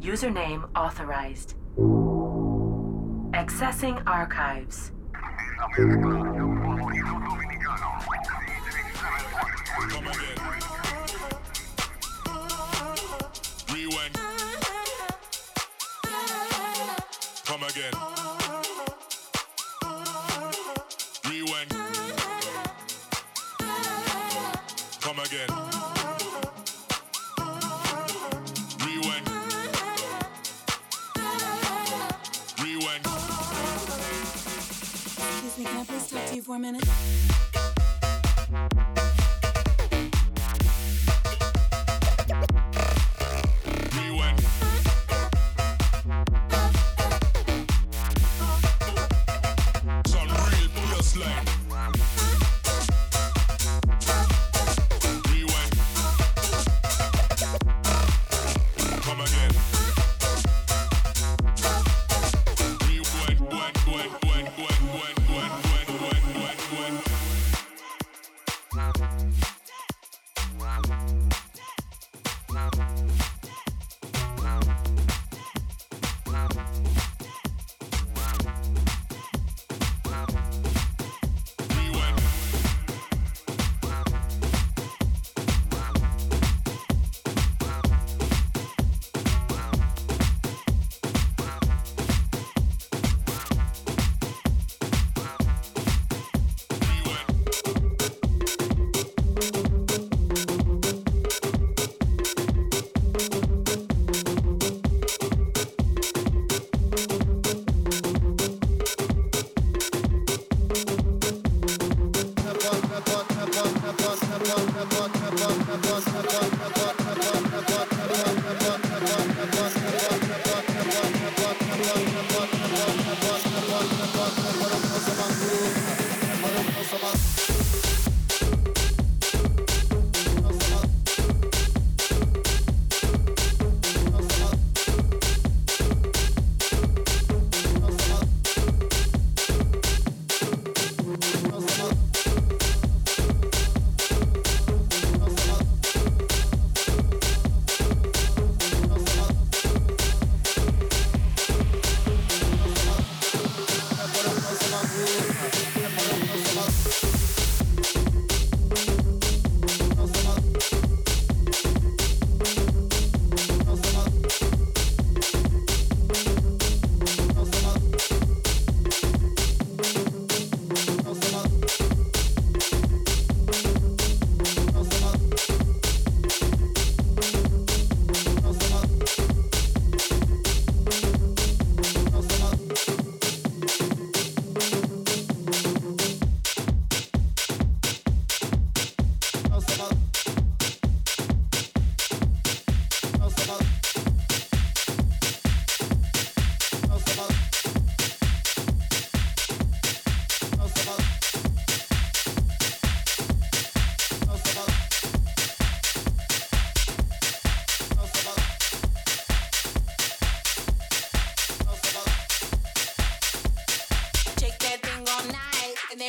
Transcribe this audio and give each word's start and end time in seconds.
Username 0.00 0.66
authorized. 0.74 1.54
Accessing 3.34 4.02
archives. 4.06 4.92
Come 17.44 17.62
again. 17.62 18.09
Can 35.70 35.80
I 35.80 35.84
please 35.84 36.08
talk 36.08 36.26
to 36.26 36.34
you 36.34 36.42
for 36.42 36.56
a 36.56 36.58
minute? 36.58 36.84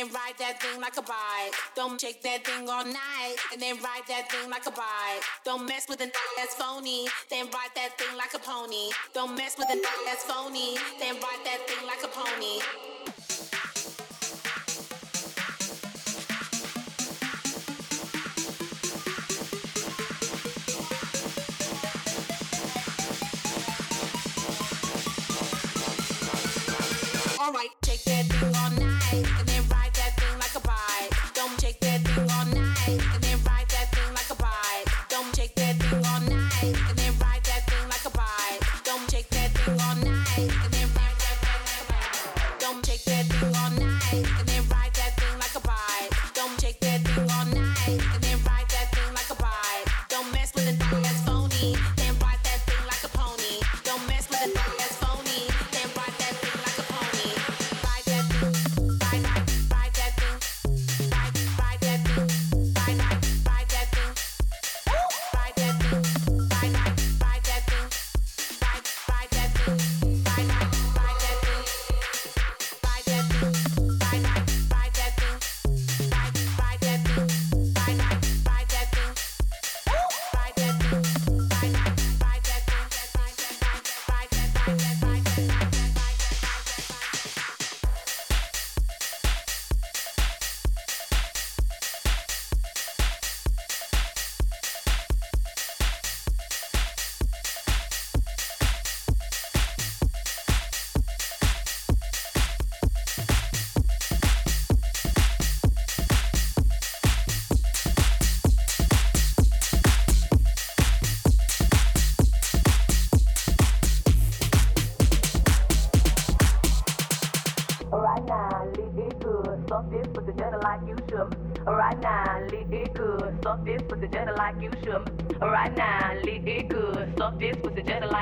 Then 0.02 0.12
ride 0.12 0.34
that 0.38 0.60
thing 0.60 0.80
like 0.80 0.96
a 0.96 1.02
bike. 1.02 1.54
Don't 1.76 2.00
shake 2.00 2.22
that 2.22 2.44
thing 2.44 2.68
all 2.68 2.84
night 2.84 3.36
and 3.52 3.60
then 3.62 3.76
ride 3.76 4.02
that 4.08 4.30
thing 4.30 4.50
like 4.50 4.66
a 4.66 4.70
bike. 4.70 5.22
Don't 5.44 5.66
mess 5.66 5.86
with 5.88 6.00
a 6.00 6.10
that's 6.36 6.54
phony, 6.54 7.06
then 7.30 7.46
ride 7.46 7.70
that 7.76 7.96
thing 7.98 8.16
like 8.16 8.34
a 8.34 8.38
pony. 8.38 8.90
Don't 9.14 9.36
mess 9.36 9.56
with 9.56 9.68
a 9.70 9.80
that's 10.04 10.24
phony, 10.24 10.76
then 10.98 11.14
ride 11.14 11.42
that 11.44 11.68
thing 11.68 11.86
like 11.86 12.02
a 12.02 12.08
pony. 12.08 13.01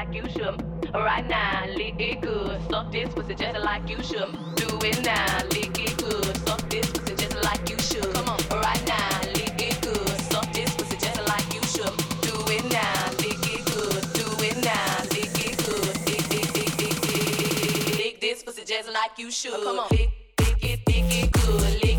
like 0.01 0.15
you 0.15 0.29
should. 0.31 0.57
Right 0.95 1.27
now, 1.29 1.67
lick 1.77 2.01
it 2.01 2.21
good. 2.23 2.59
Suck 2.71 2.91
this 2.91 3.13
pussy 3.13 3.35
just 3.35 3.59
like 3.61 3.89
you 3.89 4.03
should. 4.03 4.31
Do 4.57 4.69
it 4.89 5.05
now, 5.05 5.45
lick 5.55 5.79
it 5.79 5.97
good. 5.99 6.37
Suck 6.47 6.63
this 6.71 6.91
pussy 6.91 7.15
just 7.17 7.37
like 7.45 7.69
you 7.69 7.79
should. 7.79 8.11
Come 8.15 8.29
on, 8.31 8.41
right 8.51 8.83
now, 8.87 9.21
lick 9.37 9.61
it 9.69 9.77
good. 9.83 10.09
Suck 10.33 10.51
this 10.55 10.75
pussy 10.77 10.97
just 10.97 11.21
like 11.29 11.49
you 11.53 11.63
should. 11.73 11.95
Do 12.27 12.35
it 12.57 12.65
now, 12.73 13.11
lick 13.23 13.45
it 13.55 13.63
good. 13.73 14.03
Do 14.19 14.27
it 14.49 14.57
now, 14.65 15.03
lick 15.15 15.37
it 15.47 15.57
good. 15.69 15.95
Lick, 16.09 16.25
lick, 16.33 16.51
lick, 16.57 16.73
lick, 16.81 17.03
lick, 17.05 17.87
lick, 17.87 17.99
lick 17.99 18.21
this 18.23 18.43
pussy 18.43 18.65
just 18.65 18.91
like 18.91 19.19
you 19.19 19.31
should. 19.31 19.53
Oh, 19.55 19.65
come 19.65 19.79
on, 19.81 19.89
lick, 19.91 20.11
lick 20.41 20.65
it, 20.65 20.81
lick 20.89 21.25
it 21.25 21.33
good. 21.33 21.83
Lick 21.83 21.90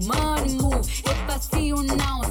money 0.00 0.54
move. 0.54 0.88
If 0.88 1.30
I 1.30 1.38
see 1.38 1.66
you 1.66 1.82
now 1.82 2.22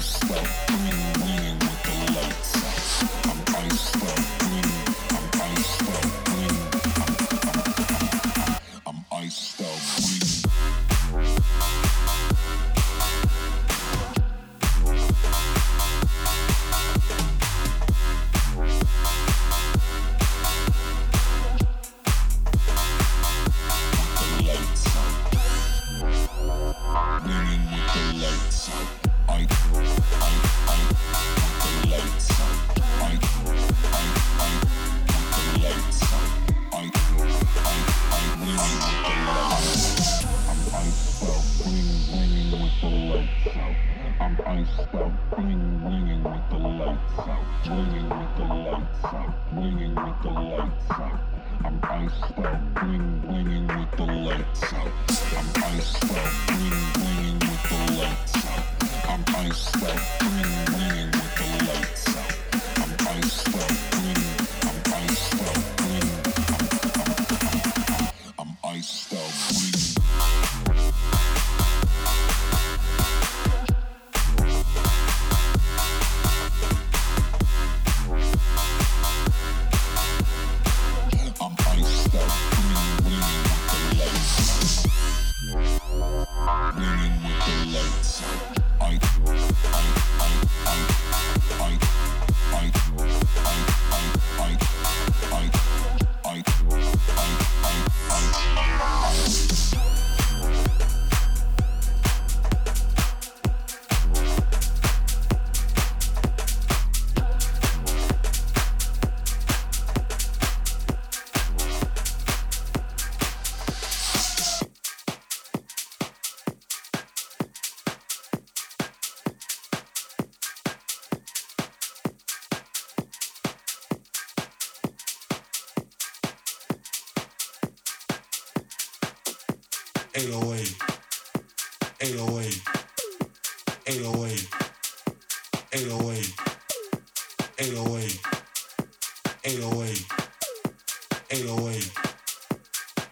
Thank 0.00 1.54
you. 1.54 1.59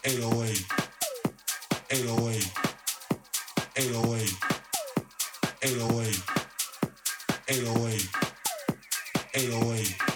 808, 0.08 0.64
808, 1.90 2.40
808, 3.76 4.32
808, 5.60 6.22
808, 7.50 8.08
808, 9.34 10.07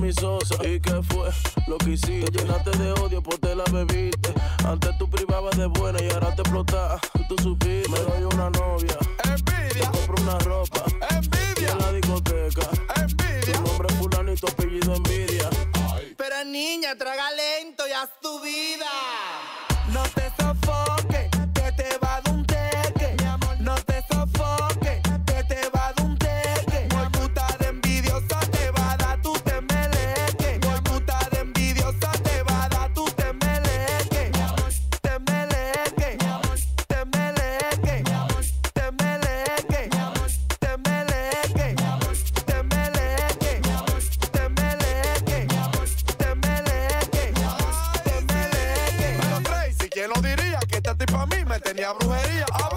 mi 0.00 0.12
sosa. 0.12 0.56
¿Y 0.66 0.80
qué 0.80 1.02
fue 1.02 1.30
lo 1.66 1.78
que 1.78 1.90
hiciste? 1.90 2.30
Te 2.30 2.38
llenaste 2.38 2.70
de 2.78 2.92
odio, 2.92 3.22
pues 3.22 3.40
te 3.40 3.54
la 3.54 3.64
bebiste. 3.64 4.32
Antes 4.64 4.96
tú 4.98 5.08
privabas 5.08 5.56
de 5.56 5.66
buena 5.66 6.02
y 6.02 6.10
ahora 6.10 6.34
te 6.34 6.42
explotas. 6.42 7.00
Tú 7.28 7.36
supiste. 7.42 7.88
Me 7.88 7.98
doy 7.98 8.24
una 8.34 8.50
novia. 8.50 8.96
Envidia. 9.24 9.90
Te 9.90 9.98
compro 9.98 10.22
una 10.22 10.38
ropa. 10.40 10.84
Envidia. 11.10 11.72
En 11.72 11.78
la 11.78 11.92
discoteca. 11.92 12.68
Envidia. 12.96 13.54
Tu 13.54 13.62
nombre 13.62 13.88
es 13.90 13.94
fulano 13.94 14.32
y 14.32 14.36
tu 14.36 14.46
apellido 14.46 14.94
envidia. 14.94 15.50
Pero 16.16 16.44
niña, 16.44 16.96
traga 16.96 17.30
lento 17.32 17.86
y 17.88 17.92
haz 17.92 18.10
tu 18.20 18.40
vida. 18.40 18.90
No 19.92 20.02
te 20.14 20.43
brujería. 51.92 52.46
A 52.52 52.73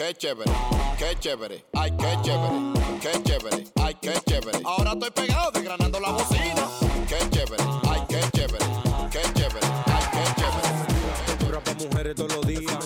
qué 0.00 0.14
chévere, 0.14 0.50
qué 0.96 1.14
chévere, 1.20 1.64
ay, 1.74 1.90
qué 1.98 2.16
chévere, 2.22 2.56
qué 3.02 3.22
chévere, 3.22 3.64
ay, 3.82 3.94
qué 4.00 4.14
chévere. 4.26 4.58
Ahora 4.64 4.92
estoy 4.92 5.10
pegado 5.10 5.50
desgranando 5.50 6.00
la 6.00 6.12
bocina. 6.12 6.66
Qué 7.06 7.18
chévere, 7.28 7.62
ay, 7.86 8.00
qué 8.08 8.20
chévere, 8.32 8.64
qué 9.10 9.20
chévere, 9.34 9.66
ay, 9.84 10.04
qué 10.14 10.24
chévere. 10.40 11.52
Rapa 11.52 11.74
mujeres 11.74 12.14
todos 12.14 12.34
los 12.34 12.46
días, 12.46 12.78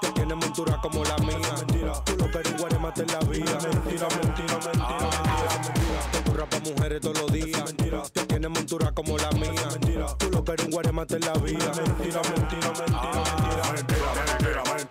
te 0.00 0.12
tiene 0.12 0.34
montura 0.34 0.80
como 0.80 1.04
la 1.04 1.18
mía. 1.18 1.52
Mentira, 1.58 1.92
Tú 2.06 2.16
los 2.16 2.28
peruanes 2.30 2.80
maten 2.80 3.06
la 3.08 3.18
vida. 3.18 3.58
Mentira, 3.60 3.68
mentira, 3.68 4.08
mentira, 4.08 4.54
mentira. 4.54 4.80
Ah, 4.80 5.10
te 6.24 6.32
rapa 6.32 6.58
mujeres 6.60 7.00
todos 7.02 7.20
los 7.20 7.32
días, 7.32 7.74
te 8.14 8.24
tiene 8.24 8.48
montura 8.48 8.92
como 8.92 9.18
la 9.18 9.30
mía. 9.32 9.52
Mentira. 9.72 10.06
Tú 10.16 10.30
los 10.30 10.40
peruanes 10.40 10.92
maten 10.94 11.20
la 11.20 11.34
vida. 11.34 11.70
Mentira, 11.76 12.22
mentira, 12.34 12.72
mentira, 12.72 12.88
ah, 12.94 13.24
mentira, 13.36 13.72
mentira, 13.74 14.62
mentira. 14.64 14.81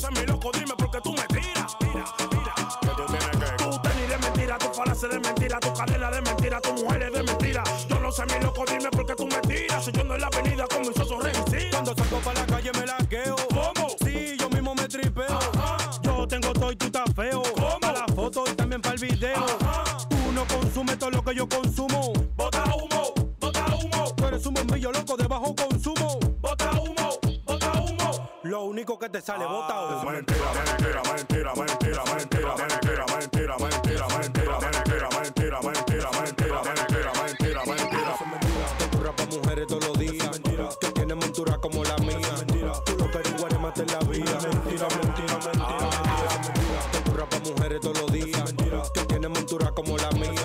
entonces 0.00 0.20
mi 0.20 0.32
loco, 0.32 0.50
dime 0.52 0.74
por 0.76 0.90
qué 0.90 1.00
tú 1.00 1.12
me 1.12 1.22
tiras. 1.26 1.76
Tira, 1.78 2.04
tira. 2.30 2.54
Tú 2.80 3.06
tienes 3.06 3.82
tenis 3.82 4.08
de 4.08 4.18
mentira, 4.18 4.58
tu 4.58 4.68
falacia 4.68 5.08
de 5.08 5.20
mentira, 5.20 5.60
tu 5.60 5.72
cadena 5.74 6.10
de 6.10 6.22
mentira, 6.22 6.60
tu 6.60 6.72
mujer 6.72 7.02
es 7.02 7.12
de 7.12 7.22
mentira. 7.22 7.64
Yo 7.88 8.00
no 8.00 8.10
sé, 8.10 8.22
mi 8.26 8.42
loco, 8.42 8.64
dime 8.66 8.90
por 8.90 9.06
qué 9.06 9.14
tú 9.14 9.26
me 9.26 9.40
tiras. 9.40 9.84
Si 9.84 9.92
yo 9.92 10.00
ando 10.00 10.14
en 10.14 10.20
la 10.20 10.26
avenida 10.28 10.66
con 10.68 10.80
mis 10.80 10.98
osos 10.98 11.22
registrados. 11.22 11.70
Cuando 11.70 11.94
salgo 11.94 12.18
para 12.20 12.40
la 12.40 12.46
calle 12.46 12.70
me 12.72 12.86
laqueo. 12.86 13.36
¿Cómo? 13.50 13.88
Sí, 14.04 14.36
yo 14.38 14.48
mismo 14.50 14.74
me 14.74 14.88
tripeo. 14.88 15.38
Yo 16.02 16.26
tengo 16.28 16.52
todo 16.52 16.72
y 16.72 16.76
tú 16.76 16.86
estás 16.86 17.12
feo. 17.14 17.42
¿Cómo? 17.54 17.80
Para 17.80 18.06
la 18.06 18.14
foto 18.14 18.44
y 18.50 18.54
también 18.54 18.80
para 18.80 18.94
el 18.94 19.00
video. 19.00 19.44
Ajá. 19.60 19.98
Tú 20.08 20.32
no 20.32 20.46
consumes 20.46 20.98
todo 20.98 21.10
lo 21.10 21.22
que 21.22 21.34
yo 21.34 21.48
consumo 21.48 22.12
que 29.00 29.08
te 29.08 29.20
sale 29.22 29.46
botado. 29.46 30.04
Mentira, 30.04 30.52
mentira, 30.52 31.02
mentira, 31.10 31.54
mentira, 31.54 32.04
mentira, 32.04 32.54
mentira, 32.54 33.06
mentira, 33.08 33.56
mentira, 33.56 33.56
mentira, 33.56 34.06
mentira, 34.10 35.08
mentira, 35.10 35.60
mentira, 35.62 36.10
mentira, 36.20 36.60
mentira, 36.62 37.12
mentira, 37.24 37.62
mentira. 37.64 38.12
Montura 38.78 39.16
pa' 39.16 39.26
mujeres 39.26 39.66
todos 39.68 39.88
los 39.88 39.98
días. 39.98 40.40
Que 40.80 40.88
tiene 40.92 41.14
montura 41.14 41.56
como 41.58 41.82
la 41.82 41.96
mía. 41.96 42.18
Mentira, 42.18 42.72
mentira, 42.86 43.48
mentira, 45.00 45.38
mentira. 45.46 45.70
Mujeres 47.42 47.80
todos 47.80 48.00
los 48.02 48.12
días. 48.12 48.52
Que 48.92 49.04
tiene 49.06 49.28
montura 49.28 49.72
como 49.72 49.96
la 49.96 50.10
mía. 50.10 50.44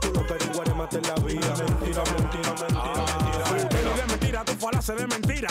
Tú 0.00 0.12
lo 0.12 0.20
averiguas, 0.20 0.74
mate 0.76 1.00
la 1.02 1.14
vida. 1.22 1.54
Mentira, 1.56 2.02
mentira, 2.18 2.52
mentira, 2.60 3.44
mentira. 3.52 4.06
Mentira, 4.08 4.44
tu 4.44 4.54
falacia 4.54 4.94
de 4.96 5.06
mentira. 5.06 5.48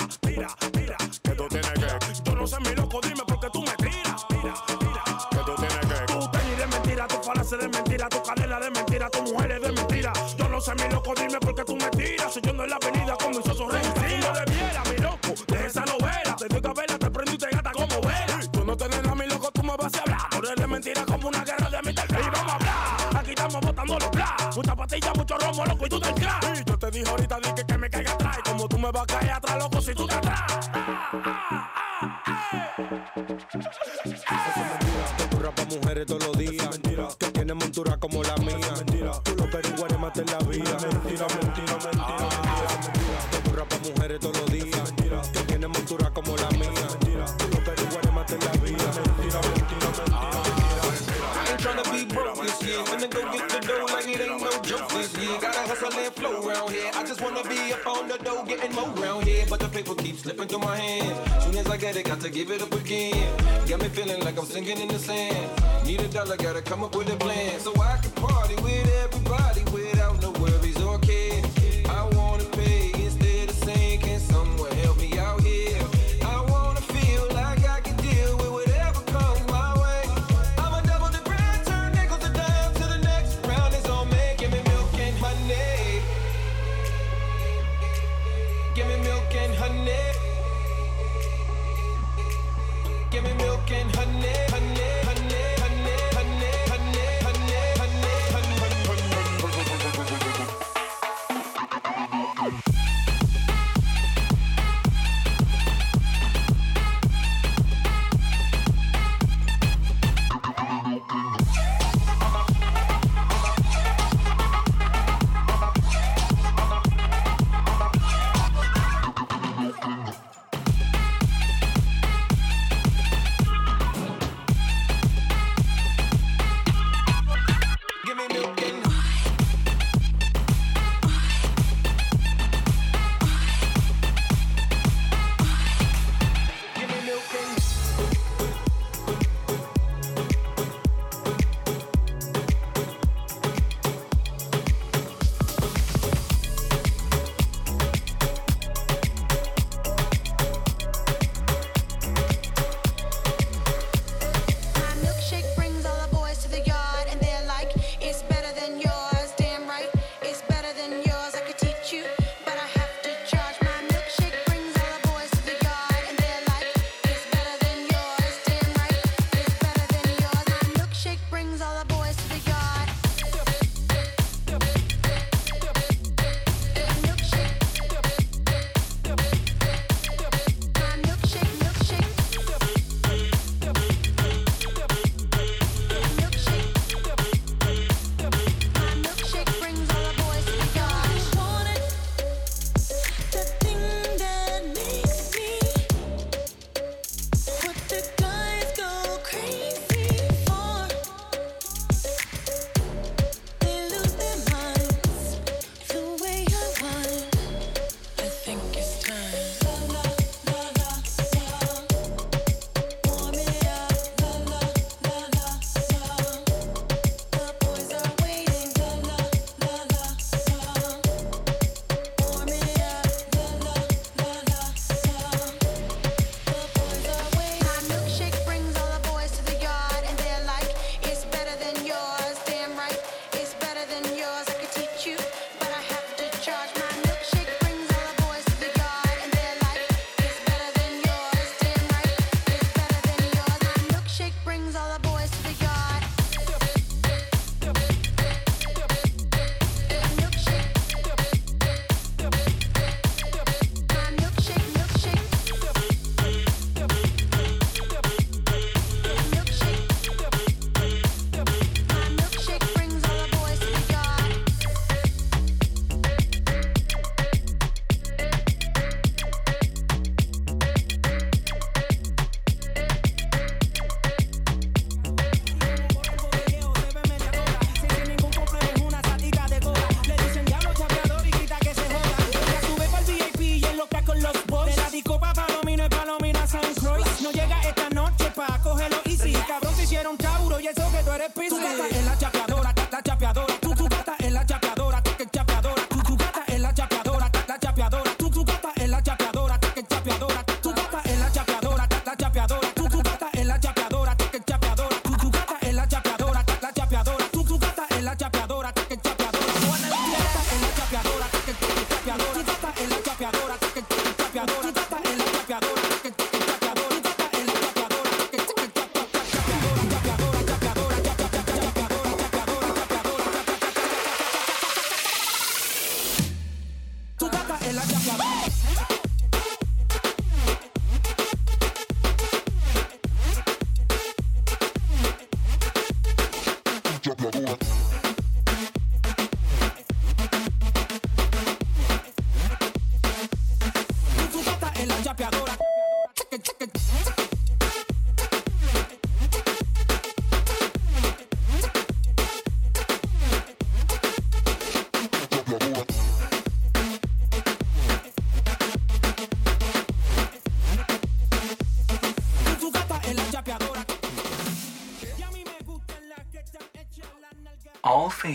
pastillas, 24.91 25.17
mucho 25.17 25.37
romo, 25.37 25.65
loco, 25.65 25.85
y 25.85 25.89
tú 25.89 25.99
del 25.99 26.13
crack. 26.15 26.59
Y 26.59 26.69
yo 26.69 26.77
te 26.77 26.91
dije 26.91 27.09
ahorita, 27.09 27.39
dije 27.39 27.65
que 27.65 27.77
me 27.77 27.89
caiga 27.89 28.11
atrás. 28.11 28.37
Como 28.43 28.67
tú 28.67 28.77
me 28.77 28.91
vas 28.91 29.03
a 29.03 29.05
caer 29.05 29.31
wanna 57.21 57.43
be 57.47 57.71
up 57.73 57.85
on 57.85 58.07
the 58.07 58.17
dough, 58.17 58.43
getting 58.45 58.73
more 58.73 58.89
round 59.03 59.25
here, 59.25 59.45
but 59.49 59.59
the 59.59 59.67
paper 59.67 59.95
keeps 59.95 60.21
slipping 60.23 60.47
through 60.47 60.59
my 60.59 60.75
hands. 60.75 61.43
Soon 61.43 61.57
as 61.57 61.67
I 61.67 61.77
get 61.77 61.95
it, 61.95 62.05
got 62.05 62.19
to 62.21 62.29
give 62.29 62.49
it 62.51 62.61
up 62.61 62.73
again. 62.73 63.13
Got 63.67 63.81
me 63.81 63.89
feeling 63.89 64.23
like 64.23 64.37
I'm 64.37 64.45
sinking 64.45 64.79
in 64.79 64.87
the 64.87 64.99
sand. 64.99 65.49
Need 65.85 66.01
a 66.01 66.07
dollar, 66.07 66.37
gotta 66.37 66.61
come 66.61 66.83
up 66.83 66.95
with 66.95 67.13
a 67.13 67.17
plan 67.17 67.59
so 67.59 67.71
I 67.79 67.97
can 68.01 68.11
party 68.11 68.55
with 68.55 68.87
everybody 69.03 69.63
without 69.71 70.21
no 70.21 70.31
worries 70.31 70.81
or 70.81 70.97
cares. 70.99 71.20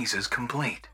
diseases 0.06 0.28
complete. 0.28 0.85